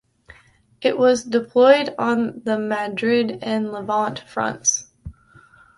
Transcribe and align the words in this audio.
It 0.81 0.97
was 0.97 1.23
deployed 1.23 1.93
on 1.99 2.41
the 2.43 2.57
Madrid 2.57 3.37
and 3.43 3.71
Levante 3.71 4.25
fronts. 4.25 4.85